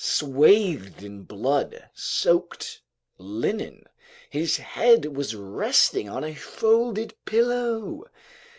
Swathed 0.03 1.03
in 1.03 1.21
blood 1.25 1.87
soaked 1.93 2.81
linen, 3.19 3.85
his 4.31 4.57
head 4.57 5.15
was 5.15 5.35
resting 5.35 6.09
on 6.09 6.23
a 6.23 6.33
folded 6.33 7.13
pillow. 7.25 8.05